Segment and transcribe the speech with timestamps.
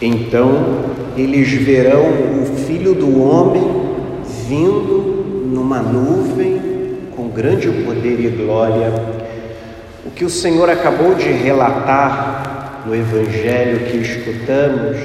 [0.00, 0.84] Então
[1.16, 2.06] eles verão
[2.42, 3.62] o Filho do Homem
[4.46, 6.60] vindo numa nuvem
[7.16, 8.92] com grande poder e glória.
[10.06, 14.96] O que o Senhor acabou de relatar no Evangelho que escutamos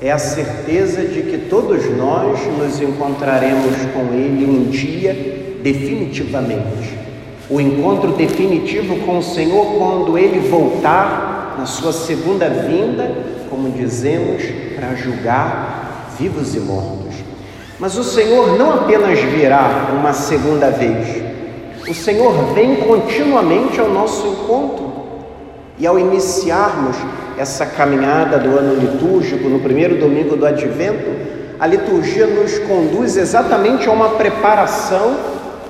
[0.00, 5.14] é a certeza de que todos nós nos encontraremos com Ele um dia
[5.62, 6.98] definitivamente.
[7.50, 13.10] O encontro definitivo com o Senhor quando Ele voltar na sua segunda vinda,
[13.48, 14.42] como dizemos,
[14.74, 17.14] para julgar vivos e mortos.
[17.78, 21.22] Mas o Senhor não apenas virá uma segunda vez,
[21.88, 24.92] o Senhor vem continuamente ao nosso encontro.
[25.78, 26.96] E ao iniciarmos
[27.36, 31.10] essa caminhada do ano litúrgico, no primeiro domingo do advento,
[31.58, 35.16] a liturgia nos conduz exatamente a uma preparação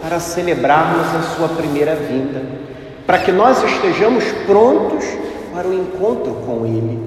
[0.02, 2.42] para celebrarmos a sua primeira vinda,
[3.06, 5.04] para que nós estejamos prontos
[5.52, 6.98] para o encontro com Ele.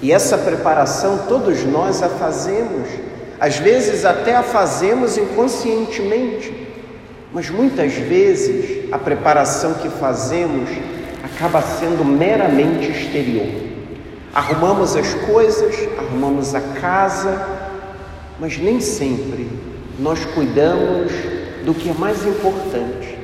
[0.00, 2.88] E essa preparação todos nós a fazemos,
[3.40, 6.68] às vezes até a fazemos inconscientemente,
[7.32, 10.70] mas muitas vezes a preparação que fazemos
[11.22, 13.46] acaba sendo meramente exterior.
[14.32, 17.46] Arrumamos as coisas, arrumamos a casa,
[18.38, 19.48] mas nem sempre
[19.98, 21.12] nós cuidamos
[21.64, 23.18] do que é mais importante.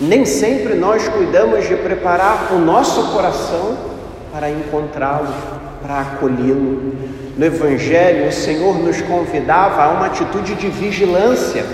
[0.00, 3.89] Nem sempre nós cuidamos de preparar o nosso coração
[4.32, 5.32] para encontrá-lo,
[5.82, 6.94] para acolhê-lo.
[7.36, 11.64] No Evangelho, o Senhor nos convidava a uma atitude de vigilância,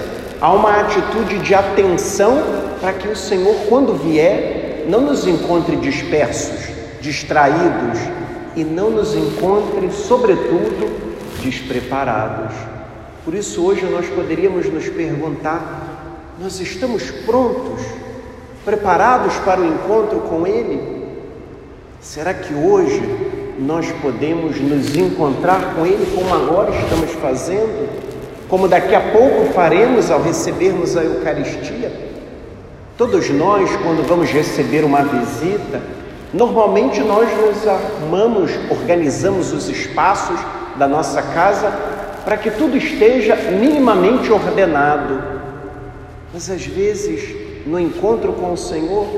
[0.41, 2.43] a uma atitude de atenção
[2.81, 6.69] para que o Senhor, quando vier, não nos encontre dispersos,
[7.01, 7.99] distraídos
[8.55, 10.89] e não nos encontre, sobretudo,
[11.43, 12.55] despreparados.
[13.25, 17.83] Por isso, hoje nós poderíamos nos perguntar: nós estamos prontos,
[18.65, 20.96] preparados para o encontro com Ele?
[22.07, 23.03] Será que hoje
[23.59, 27.89] nós podemos nos encontrar com Ele como agora estamos fazendo?
[28.49, 31.93] Como daqui a pouco faremos ao recebermos a Eucaristia?
[32.97, 35.83] Todos nós, quando vamos receber uma visita,
[36.33, 40.39] normalmente nós nos armamos, organizamos os espaços
[40.77, 41.73] da nossa casa
[42.25, 45.41] para que tudo esteja minimamente ordenado.
[46.33, 47.35] Mas às vezes,
[47.67, 49.09] no encontro com o Senhor,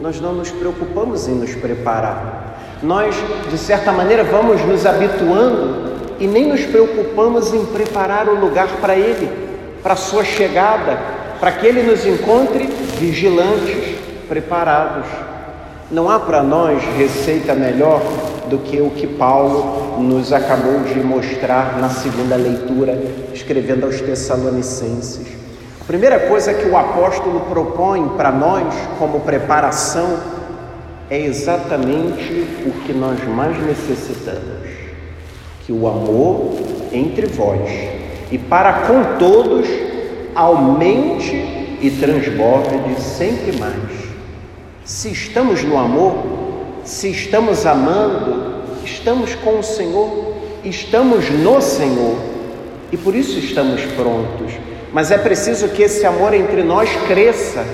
[0.00, 2.78] nós não nos preocupamos em nos preparar.
[2.82, 3.14] Nós,
[3.50, 5.86] de certa maneira, vamos nos habituando
[6.18, 9.30] e nem nos preocupamos em preparar o lugar para Ele,
[9.82, 10.98] para a sua chegada,
[11.40, 12.66] para que Ele nos encontre
[12.98, 13.96] vigilantes,
[14.28, 15.06] preparados.
[15.90, 18.02] Não há para nós receita melhor
[18.48, 23.00] do que o que Paulo nos acabou de mostrar na segunda leitura,
[23.32, 25.45] escrevendo aos Tessalonicenses.
[25.86, 30.18] A primeira coisa que o apóstolo propõe para nós, como preparação,
[31.08, 34.68] é exatamente o que nós mais necessitamos:
[35.64, 36.56] que o amor
[36.92, 37.70] entre vós
[38.32, 39.68] e para com todos
[40.34, 44.10] aumente e transborde sempre mais.
[44.84, 46.16] Se estamos no amor,
[46.82, 52.16] se estamos amando, estamos com o Senhor, estamos no Senhor
[52.90, 54.52] e por isso estamos prontos.
[54.96, 57.66] Mas é preciso que esse amor entre nós cresça,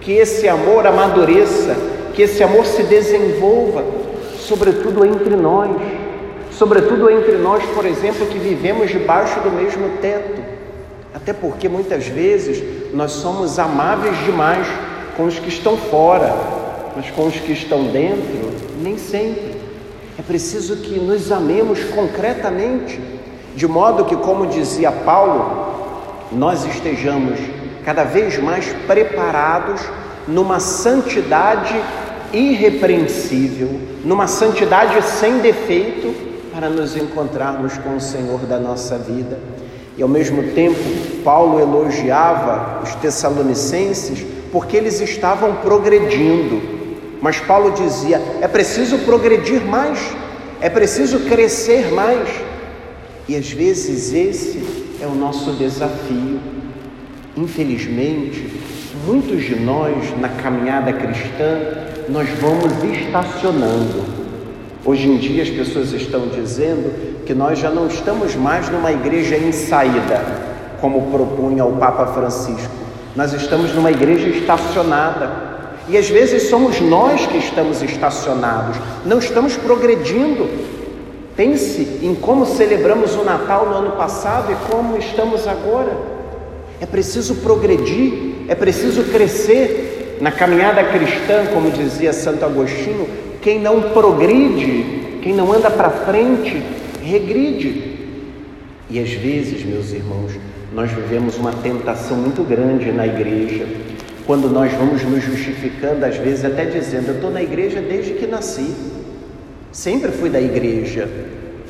[0.00, 1.76] que esse amor amadureça,
[2.14, 3.84] que esse amor se desenvolva,
[4.38, 5.70] sobretudo entre nós,
[6.52, 10.40] sobretudo entre nós, por exemplo, que vivemos debaixo do mesmo teto.
[11.12, 12.64] Até porque muitas vezes
[12.94, 14.66] nós somos amáveis demais
[15.18, 16.34] com os que estão fora,
[16.96, 19.54] mas com os que estão dentro, nem sempre.
[20.18, 22.98] É preciso que nos amemos concretamente,
[23.54, 25.63] de modo que, como dizia Paulo,
[26.34, 27.38] nós estejamos
[27.84, 29.80] cada vez mais preparados
[30.26, 31.74] numa santidade
[32.32, 36.14] irrepreensível, numa santidade sem defeito,
[36.52, 39.38] para nos encontrarmos com o Senhor da nossa vida.
[39.96, 40.78] E ao mesmo tempo,
[41.22, 46.62] Paulo elogiava os Tessalonicenses porque eles estavam progredindo.
[47.20, 49.98] Mas Paulo dizia: é preciso progredir mais,
[50.60, 52.28] é preciso crescer mais.
[53.28, 54.58] E às vezes esse
[55.04, 56.40] é o nosso desafio.
[57.36, 58.50] Infelizmente,
[59.06, 61.60] muitos de nós na caminhada cristã,
[62.08, 64.02] nós vamos estacionando.
[64.82, 69.36] Hoje em dia as pessoas estão dizendo que nós já não estamos mais numa igreja
[69.36, 70.24] em saída,
[70.80, 72.72] como propunha o Papa Francisco.
[73.14, 75.52] Nós estamos numa igreja estacionada.
[75.86, 80.48] E às vezes somos nós que estamos estacionados, não estamos progredindo.
[81.36, 85.92] Pense em como celebramos o Natal no ano passado e como estamos agora.
[86.80, 93.08] É preciso progredir, é preciso crescer na caminhada cristã, como dizia Santo Agostinho.
[93.42, 96.62] Quem não progride, quem não anda para frente,
[97.02, 97.94] regride.
[98.88, 100.32] E às vezes, meus irmãos,
[100.72, 103.66] nós vivemos uma tentação muito grande na igreja,
[104.26, 108.26] quando nós vamos nos justificando, às vezes até dizendo: Eu estou na igreja desde que
[108.26, 108.74] nasci,
[109.74, 111.08] sempre fui da igreja,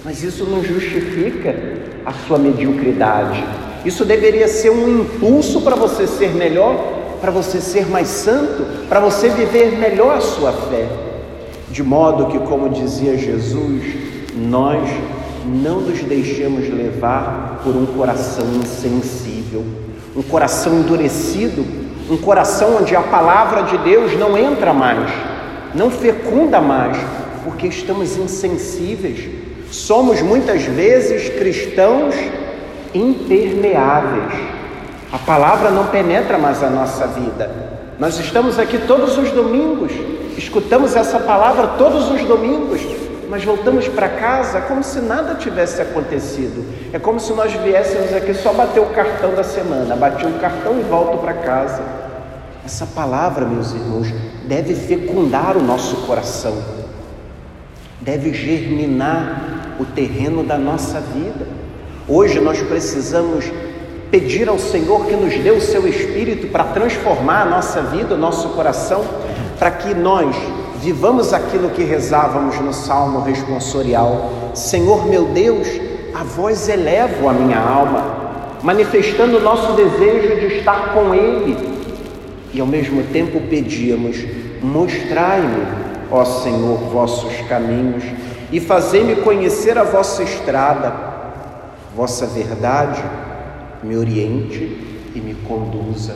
[0.04, 1.56] mas isso não justifica
[2.04, 3.42] a sua mediocridade.
[3.82, 9.00] Isso deveria ser um impulso para você ser melhor, para você ser mais santo, para
[9.00, 10.86] você viver melhor a sua fé.
[11.70, 13.82] De modo que, como dizia Jesus,
[14.36, 14.86] nós
[15.46, 19.64] não nos deixemos levar por um coração insensível,
[20.14, 21.64] um coração endurecido,
[22.10, 25.10] um coração onde a palavra de Deus não entra mais,
[25.74, 26.98] não fecunda mais,
[27.44, 29.28] porque estamos insensíveis.
[29.70, 32.14] Somos muitas vezes cristãos
[32.94, 34.32] impermeáveis.
[35.12, 37.50] A palavra não penetra mais a nossa vida.
[37.98, 39.92] Nós estamos aqui todos os domingos,
[40.36, 42.80] escutamos essa palavra todos os domingos,
[43.28, 46.64] mas voltamos para casa como se nada tivesse acontecido.
[46.92, 50.78] É como se nós viéssemos aqui só bater o cartão da semana, bati o cartão
[50.78, 51.82] e volto para casa.
[52.64, 54.08] Essa palavra, meus irmãos,
[54.46, 56.56] deve fecundar o nosso coração,
[58.00, 61.46] deve germinar o terreno da nossa vida.
[62.06, 63.50] Hoje nós precisamos
[64.10, 68.18] pedir ao Senhor que nos dê o seu espírito para transformar a nossa vida, o
[68.18, 69.04] nosso coração,
[69.58, 70.36] para que nós
[70.80, 75.66] vivamos aquilo que rezávamos no salmo responsorial: Senhor meu Deus,
[76.14, 81.56] a vós elevo a minha alma, manifestando o nosso desejo de estar com Ele.
[82.52, 84.16] E ao mesmo tempo pedíamos:
[84.62, 88.04] Mostrai-me, ó Senhor, vossos caminhos
[88.52, 90.94] e fazei-me conhecer a vossa estrada,
[91.96, 93.02] vossa verdade
[93.82, 94.78] me oriente
[95.14, 96.14] e me conduza.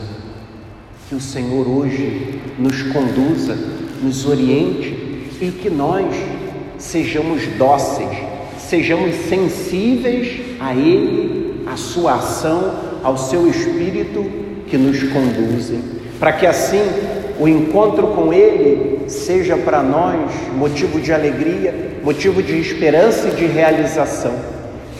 [1.07, 3.57] Que o Senhor hoje nos conduza
[4.01, 4.97] nos oriente
[5.41, 6.15] e que nós
[6.77, 8.09] sejamos dóceis,
[8.57, 14.25] sejamos sensíveis a Ele, à Sua ação, ao Seu Espírito
[14.67, 15.81] que nos conduzem,
[16.19, 16.83] para que assim
[17.39, 23.45] o encontro com Ele seja para nós motivo de alegria, motivo de esperança e de
[23.45, 24.35] realização.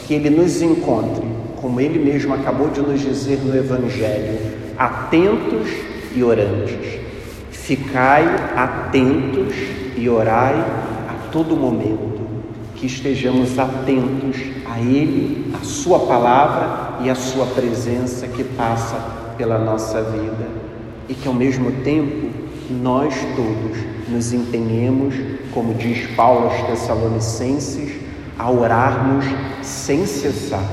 [0.06, 1.26] Que Ele nos encontre,
[1.60, 4.38] como Ele mesmo acabou de nos dizer no Evangelho,
[4.78, 5.68] atentos
[6.16, 6.98] e orantes.
[7.50, 8.24] Ficai
[8.56, 9.54] atentos
[9.94, 12.20] e orai a todo momento,
[12.74, 18.96] que estejamos atentos a Ele, a Sua palavra e a Sua presença que passa
[19.36, 20.69] pela nossa vida,
[21.10, 22.30] e que ao mesmo tempo
[22.70, 23.76] nós todos
[24.08, 25.12] nos empenhemos,
[25.52, 27.96] como diz Paulo aos Tessalonicenses,
[28.38, 29.24] a orarmos
[29.60, 30.64] sem cessar,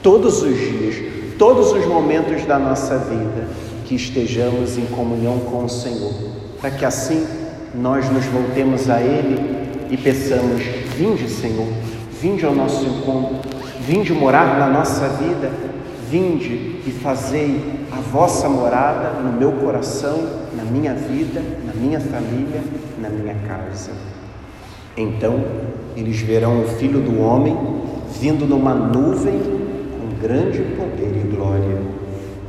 [0.00, 0.94] todos os dias,
[1.36, 3.48] todos os momentos da nossa vida
[3.84, 6.14] que estejamos em comunhão com o Senhor,
[6.60, 7.26] para que assim
[7.74, 10.62] nós nos voltemos a Ele e peçamos:
[10.96, 11.66] Vinde, Senhor,
[12.20, 13.50] vinde ao nosso encontro,
[13.80, 15.50] vinde morar na nossa vida,
[16.12, 17.58] vinde e fazei
[17.90, 20.18] a vossa morada no meu coração,
[20.54, 22.60] na minha vida, na minha família,
[23.00, 23.92] na minha casa.
[24.94, 25.42] Então
[25.96, 27.56] eles verão o Filho do Homem
[28.20, 32.01] vindo numa nuvem com grande poder e glória